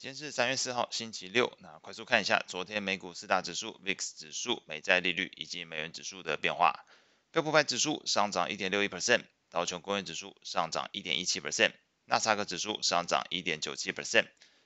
[0.00, 1.52] 今天是三月四号，星期六。
[1.58, 6.86] 那快速看一下昨天美股四大指数、VIX 指数、美债利率以及美元指数的变化。
[7.32, 11.72] 标普百指数上涨一点六一 percent，道琼工业指数上涨一点一七 percent，
[12.06, 14.24] 纳斯达克指数上涨一点九七 percent，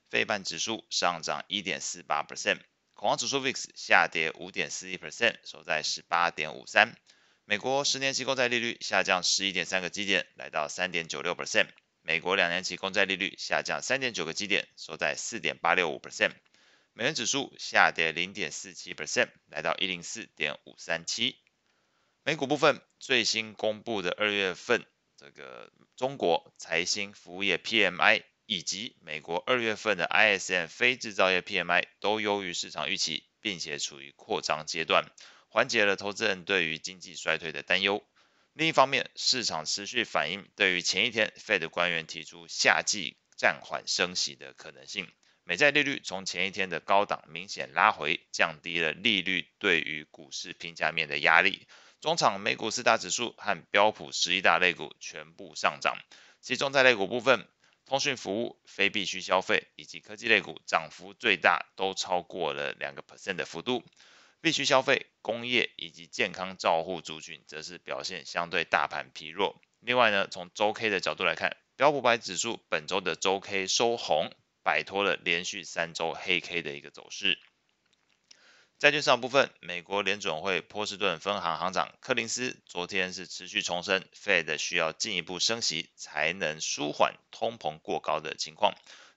[0.09, 2.61] 费半指数上涨一点四八 percent，
[2.95, 6.97] 恐慌指数 VIX 下跌五点四一 percent，收在十八点五三。
[7.45, 11.67] 美国十年期公债利率下降十一点三个基点，来到三点九六 percent。
[12.07, 16.33] 美国两年期公债利率下降三点九个基点，收在四点八六五 percent。
[16.93, 21.39] 美元指数下跌零点四七 percent，来到一零四点五三七。
[22.23, 24.85] 美股部分，最新公布的二月份
[25.17, 35.11] 这个中国财新服务业 PMI 以及美国二月份的 ISM 非制造业 PMI 都优于市场预期，并且处于扩张阶段，
[35.49, 38.05] 缓解了投资人对于经济衰退的担忧。
[38.55, 45.11] 另一方面，市场持续反映对于前一天 Fed 官员提出夏季暂缓升息的可能性。
[45.43, 51.67] 美债利率从前一天的高档明显拉回，降低了利率对于股市评价面的压力。
[52.01, 55.99] 中场美股四大指数和标普十一大类股全部上涨，
[56.41, 57.49] 其中在类股部分，
[57.87, 63.83] 通讯服务、非必需消费以及科技类股涨幅最大，都超过了两个 percent 的幅度。
[64.45, 69.59] 必需消费、工业以及健康照护族群则是表现相对大盘疲弱。
[69.81, 74.31] 另外呢，从周 K 的角度来看，标普百指数本周的周 K 收红，
[74.63, 77.39] 摆脱了连续三周黑 K 的一个走势。
[78.79, 88.75] 债券市场部分，美国联准会波士顿分行行长柯林斯昨天是持续重申，Fed 需要进一步升息才能舒缓通膨过高的情况。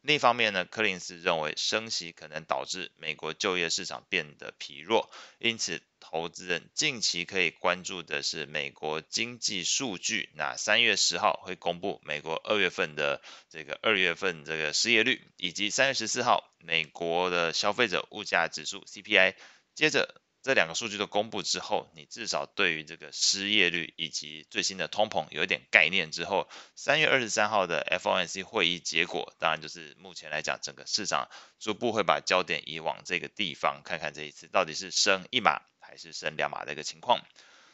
[0.07, 10.29] 另一方面呢，柯林斯认为升息可能导致美国就业市场变得疲弱，因此投资人近期可以关注的是美国经济数据。
[10.33, 19.35] 那三月十号会公布美国二月份的这个二月份这个失业率，以及三月十四号美国的消费者物价指数 CPI，
[19.75, 20.21] 接着。
[20.47, 31.29] 这两个数据都公布之后，你至少对于这个失业率以及最新的通膨有一点概念之后，三月二十三号的 FOMC 会议结果，当然就是目前来讲，整个市场
[31.59, 37.19] 逐步会把焦点移往这个地方，看看这一次到底是升一码还是升两码的一个情况。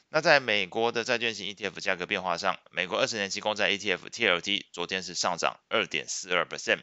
[0.09, 6.79] 那在美国的债券型 ETF 价格变化上，美国二十年期公债 ETF TLT 昨天是上涨二点四二 percent，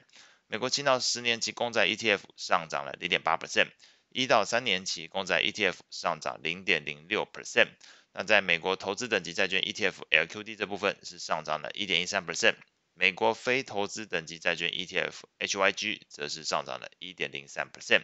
[0.46, 3.70] 美国七到十年期公债 ETF 上涨了零点八 percent。
[4.10, 7.68] 一到三年期公债 ETF 上涨零点零六 percent，
[8.12, 12.56] 那在美国投资等级债券 ETF LQD 这部分是上涨了一点一三 percent，
[12.94, 18.02] 美国非投资等级债券 ETF HYG 则是上涨了一点零三 percent。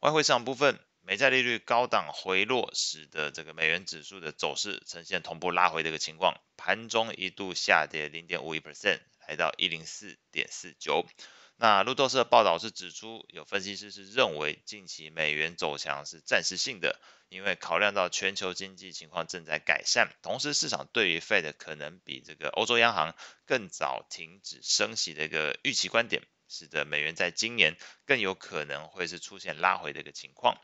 [0.00, 8.98] 外汇市场部分，美债利率高档回落，使得这个美元指数的走势呈现同步拉回的一个情况，盘中一度下跌零点五一 percent，
[9.28, 11.06] 来到一零四点四九。
[11.56, 23.14] 那路透社报道是指出，有分析师是认为近期美元走强是暂时性的，因为考量到全球经济情况正在改善，同时市场对于 Fed 可能比这个欧洲央行
[23.46, 30.60] 更早停止升息的一个预期观点，使得美元在今年更有可能会是出现拉回的一个情况。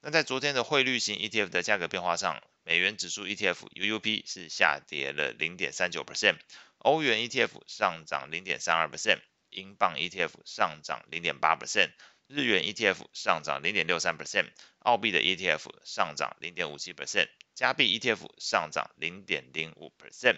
[0.00, 6.38] 那在昨天的汇率型 ETF 的价格变化上，美元指数 ETF UUP 是下跌了零点三九 percent，
[6.78, 9.18] 欧元 ETF 上涨零点三二 percent。
[9.50, 11.90] 英镑 ETF 上涨零点八 percent，
[12.26, 20.36] 日元 ETF 上涨零点六三 percent，澳币的 ETF 上涨零点五七 percent，加币 ETF 上涨零点零五 percent。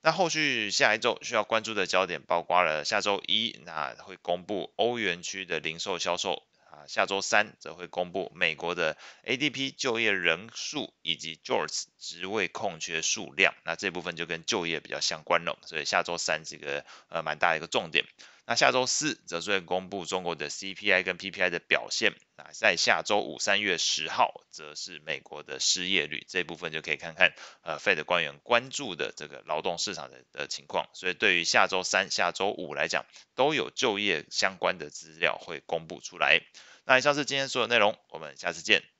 [0.00, 6.42] 那后续下一周需要关注的焦点包括了下周一，那会公布欧元区的零售销售。
[6.74, 18.04] 啊，下周三则会公布美国的 ADP 就业人数以及 JOLTS 职位空缺数量，那这部分就跟就业比较相关了，所以下周三这个呃蛮大的一个重点。
[18.46, 27.32] 那下周四则是会公布中国的 CPI 跟 PPI 的表现，那在下周五三月十号则是美国的失业率，这部分就可以看看
[27.62, 36.40] 呃 Fed 官员关注的这个劳动市场的的情况，所以对于下周三、下周五来讲，都有就业相关的资料会公布出来。
[36.84, 38.93] 那以上是今天所有内容，我们下次见。